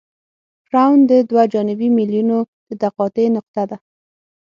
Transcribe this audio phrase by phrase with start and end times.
[0.67, 3.77] کرون د دوه جانبي میلونو د تقاطع نقطه ده